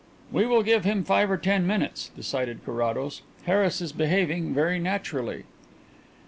[0.31, 3.21] "We will give him five or ten minutes," decided Carrados.
[3.43, 5.43] "Harris is behaving very naturally."